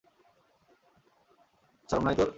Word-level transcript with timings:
শরম 1.89 2.03
নাই 2.05 2.15
তোর? 2.15 2.29